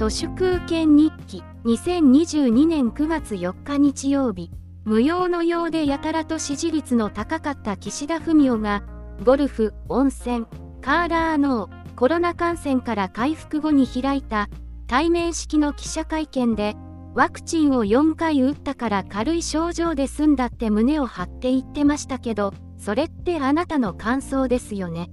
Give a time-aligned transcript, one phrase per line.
[0.00, 4.50] 都市空権日記2022年9月4日日曜日
[4.86, 8.82] 無用のようでやたらと支持率の高かった岸田文雄が
[9.26, 10.46] ゴルフ、温泉、
[10.80, 14.48] カーラーノーコロナ感染から回復後に開いた
[14.86, 16.76] 対面式の記者会見で
[17.12, 25.10] ワクチンを4回打ったから軽い症状で済んだって胸を張って言ってましたけどそれってあなたの感想ですよね。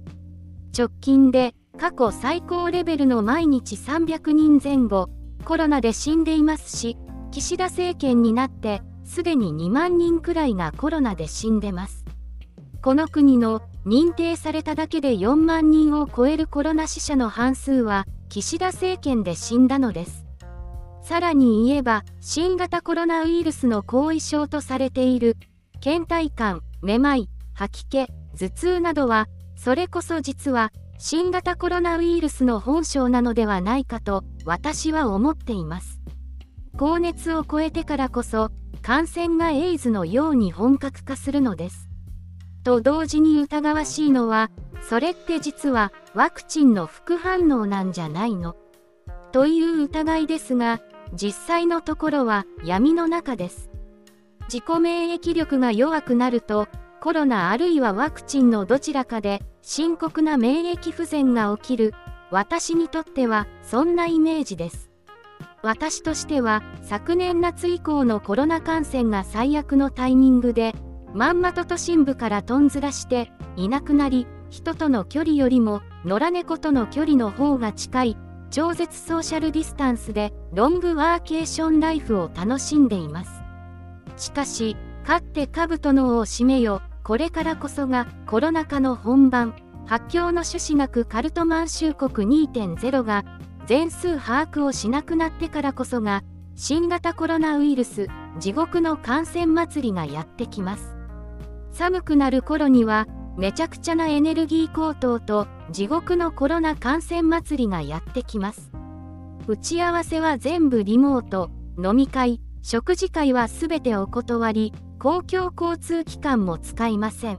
[0.74, 5.08] 直近で過去最高レベルの毎日300人前後
[5.44, 6.98] コロナで死んでいますし
[7.30, 12.04] 岸田政権になってすでに2万人くらいがコロナで死んでます。
[12.82, 20.26] この国の認定されただけで4万人を超えるコロナ死者の半数は岸田政権で死んだのです。
[21.02, 25.36] さらに言えば新型コロナウイルスの後遺症とされている
[25.80, 28.06] 倦怠感めまい吐き気
[28.36, 30.70] 頭痛などはそれこそ実は
[31.00, 36.00] 新型コロナウイルスの本性なのではないかと私は思っています。
[36.76, 38.50] 高熱を超えてからこそ
[38.82, 41.88] 感染がエイズのように本格化するのです。
[42.64, 44.50] と同時に疑わしいのは
[44.82, 48.56] それって実はワクチンの副反応なんじゃないの？
[49.30, 50.80] という疑いですが
[51.12, 53.70] 実際のところは闇の中です。
[54.52, 56.66] 自己免疫力が弱くなると
[57.00, 61.94] コロナあるいはワクチンのどちらかで深刻な免疫不全が起きる
[62.30, 64.90] 私にとってはそんなイメージです。
[65.62, 70.74] 私としては昨年夏以降のコロナ感染が最悪のタイミングで
[71.14, 78.16] まんまと都心部からとんずらしていなくなり人との距離よりも野良猫との距離の方が近い
[78.50, 83.30] 超絶ソーシャルディスタンスでロングワーケーションライフを楽しんでいます。
[84.16, 89.54] しかし勝って兜の尾を締めよこれからこそがコロナ禍の本番
[89.86, 93.24] 発狂の種子なくカルト満州国2.0が
[93.64, 96.22] 全数把握をしなくなってからこそが
[96.54, 98.08] 新型コロナウイルス
[98.38, 100.96] 地獄の感染祭りがやってきます。
[101.72, 103.06] 寒くなる頃には
[103.38, 108.70] めちゃくちゃなエネルギー高騰と地獄のコロナ感染祭りがやってきます。
[109.46, 111.50] 打ち合わせは全部リモート
[111.82, 117.38] 飲み会食事会はすべてお断り公共交通機関も使いません。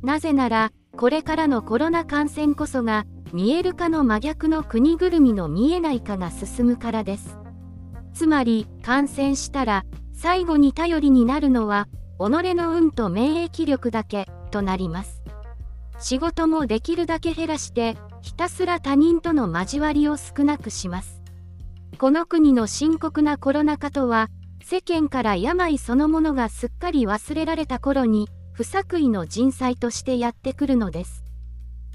[0.00, 7.36] なぜならこれからのコロナ感染こそが見える化の真逆の国ぐるみの見えない化が進むからです。
[8.12, 11.88] つまり感染したら最後に頼りになるのは
[12.20, 15.20] 己の運と免疫力だけとなります。
[15.98, 21.24] 仕事もできるだけ減らしてひたすら他人との交わりを少なくします。
[21.98, 24.28] この国の深刻なコロナ禍とは
[24.66, 31.22] 世間から病そのものがすっかり忘れられた頃に不作為の人災としてやってくるのです。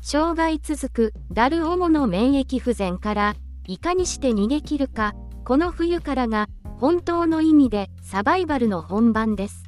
[0.03, 3.35] 生涯続くダルオモの免疫不全から
[3.65, 5.15] いかにして逃げ切るか
[5.45, 6.47] この冬からが
[6.77, 9.63] 本当の意味でサバイバルの本番です。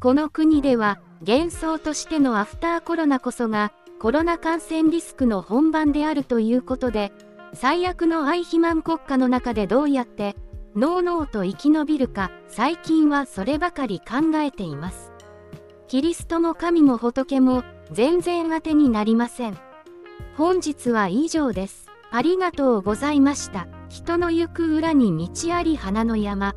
[0.00, 3.70] この国では幻想としてのアフターコロナこそが
[4.00, 7.12] コロナ感染リスクの本番であるということで
[7.52, 10.36] 最悪の愛肥満国家の中でどうやって
[10.76, 15.12] のうのうと生き延びるか最近はそればかり考えています。
[15.86, 17.62] キリストも神も仏も
[17.92, 19.58] 全然当てになりません。
[20.36, 21.86] 本日は以上です。
[22.10, 23.68] ありがとうございました。
[23.88, 26.56] 人の行く裏に道あり花の山。